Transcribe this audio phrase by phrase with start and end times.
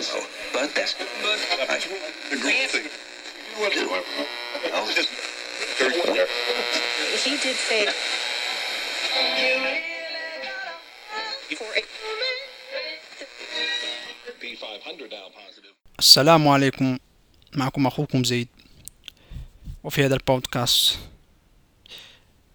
[0.00, 0.18] So,
[0.52, 1.38] but that's but
[1.70, 1.76] I
[2.34, 2.58] agree.
[4.94, 5.10] Just
[7.24, 7.86] He did say.
[11.58, 11.82] For a
[14.40, 15.74] P500 now positive.
[15.98, 16.98] السلام عليكم
[17.52, 18.48] معكم أخوكم زيد
[19.84, 20.98] وفي هذا البودكاست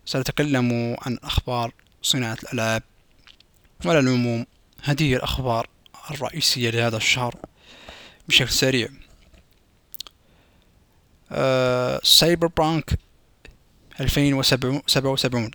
[0.05, 1.71] سنتكلم عن أخبار
[2.01, 2.83] صناعة الألعاب
[3.85, 4.45] وعلى العموم
[4.83, 5.67] هذه الأخبار.
[6.11, 7.35] الرئيسية لهذا الشهر
[8.27, 8.89] بشكل سريع.
[12.03, 12.99] Cyberpunk
[13.99, 15.51] 2077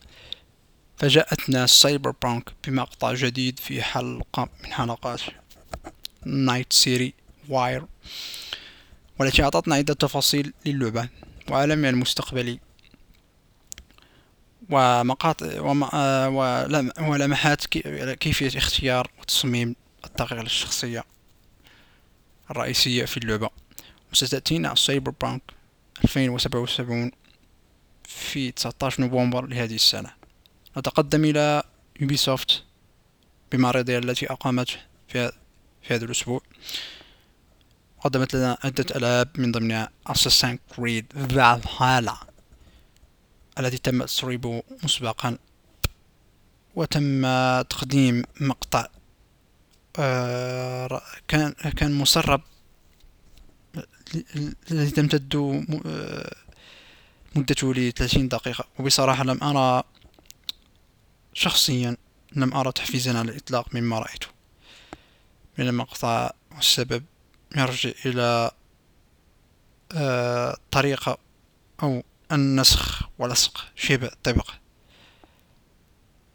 [0.96, 5.20] فجاءتنا Cyberpunk بمقطع جديد في حلقة من حلقات
[6.24, 7.14] Night City
[7.48, 7.84] Wire
[9.20, 11.08] والتي أعطتنا عدة تفاصيل للعبة
[11.50, 12.60] وعالمها المستقبلي.
[14.70, 15.84] ومقاطع وم...
[15.84, 16.91] آه، ولم...
[16.98, 18.16] ولمحات كي...
[18.16, 21.05] كيفية اختيار وتصميم الدقيقة للشخصية
[22.50, 23.50] الرئيسية في اللعبة.
[24.12, 25.42] وستأتينا Cyberpunk
[26.05, 27.12] 2077
[28.05, 30.10] في 19 نوفمبر لهذه السنة.
[30.77, 31.62] نتقدم إلى
[32.00, 32.64] Ubisoft
[33.52, 34.77] بمعرضها التي أقامته
[35.08, 35.32] في
[35.82, 36.41] في هذا الأسبوع.
[38.00, 42.27] قدمت لنا عدة ألعاب من ضمنها Assassin's Creed Valhalla
[43.58, 45.38] التي تم تسريبه مسبقا.
[46.75, 47.22] وتم
[47.62, 48.86] تقديم مقطع
[51.28, 52.41] كان كان مسرب
[54.70, 55.37] الذي تمتد
[55.87, 56.37] آه،
[57.37, 58.65] مدته لثلاثين دقيقة.
[58.78, 59.83] وبصراحة لم أرى
[61.33, 61.97] شخصيا
[62.37, 64.27] لم أرى تحفيزا على الإطلاق مما رأيته.
[65.59, 67.05] من المقطع والسبب
[67.56, 68.50] يرجع إلى
[69.92, 71.19] آه، طريقة
[71.83, 74.50] أو النسخ ولصق شبه طبق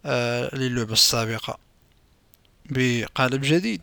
[0.06, 1.69] آه، للعبة السابقة.
[2.70, 3.82] بقالب جديد.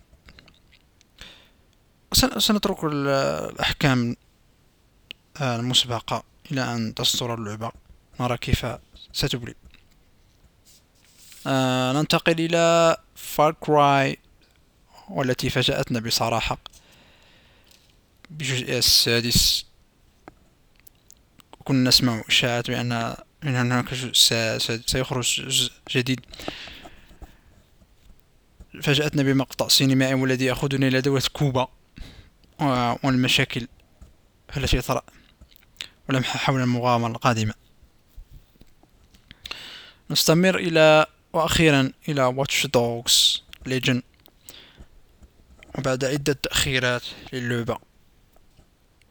[2.39, 4.17] سنترك الأحكام
[5.41, 7.73] آه، المسبقة إلى أن تصدر اللعبة.
[8.21, 8.67] نرى كيف
[9.13, 9.55] ستبلي
[11.97, 14.19] ننتقل إلى فار كراي
[15.09, 16.59] والتي فاجأتنا بصراحة
[18.31, 19.67] بجزء السادس.
[21.65, 23.17] كنا نسمع إشاعات بأن أن
[23.57, 23.95] هناك
[24.87, 26.21] سيخرج جزء جديد.
[28.83, 31.69] فاجأتنا بمقطع سينمائي والذي يأخذنا إلى دولة كوبا
[33.05, 33.69] والمشاكل
[34.57, 35.03] التي طرأ
[36.09, 37.55] ولمحة حول المغامرة القادمة.
[40.11, 44.03] نستمر إلى وأخيرا إلى Watch Dogs Legion
[45.79, 47.79] وبعد عدة تأخيرات للعبة.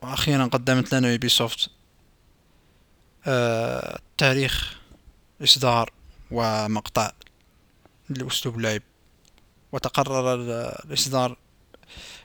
[0.02, 1.70] وأخيرا قدمت لنا Ubisoft
[3.28, 4.80] آه تاريخ
[5.44, 5.94] إصدار
[6.32, 7.12] ومقطع
[8.10, 8.82] لأسلوب اللعب
[9.76, 10.34] وتقرر
[10.86, 11.38] الإصدار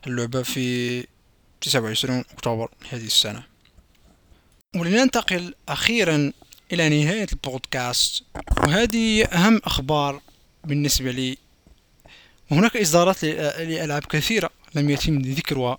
[0.07, 1.07] اللعبة في
[1.61, 3.43] تسعة وعشرون أكتوبر هذه السنة.
[4.77, 6.33] ولننتقل أخيرا
[6.73, 8.23] إلى نهاية البودكاست.
[8.67, 10.21] وهذه أهم أخبار
[10.65, 11.39] بالنسبة لي.
[12.51, 15.79] وهناك إصدارات لألعاب كثيرة لم يتم ذكرها.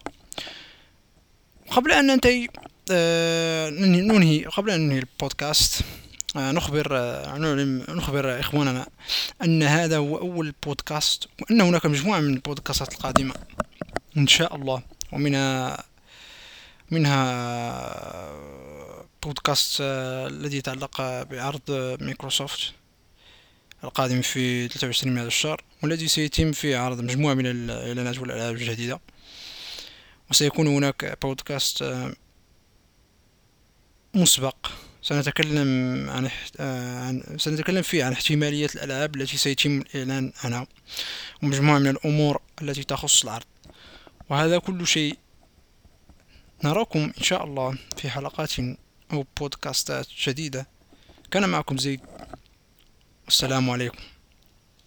[1.71, 2.47] قبل أن ننتهي
[2.91, 5.83] آه، ننهي قبل أن ننهي البودكاست
[6.35, 7.37] نخبر آه،
[7.89, 8.87] نخبر إخواننا
[9.43, 13.33] أن هذا هو أول بودكاست وأن هناك مجموعة من البودكاستات القادمة
[14.17, 14.81] إن شاء الله.
[15.11, 15.83] ومنها
[16.91, 18.31] منها
[19.23, 21.61] بودكاست الذي يتعلق بعرض
[22.01, 22.73] مايكروسوفت
[23.83, 28.99] القادم في 23 من هذا الشهر والذي سيتم فيه عرض مجموعة من الإعلانات والألعاب الجديدة.
[30.31, 32.13] وسيكون هناك بودكاست آه،
[34.13, 34.55] مسبق.
[35.01, 36.29] سنتكلم عن,
[36.59, 40.67] آه، عن سنتكلم فيه عن احتمالية الألعاب التي سيتم الإعلان عنها
[41.43, 43.45] ومجموعة من الأمور التي تخص العرض.
[44.29, 45.17] وهذا كل شيء
[46.63, 48.51] نراكم إن شاء الله في حلقات
[49.13, 50.67] أو بودكاستات جديدة.
[51.31, 52.01] كان معكم زيد.
[53.25, 54.10] والسلام عليكم.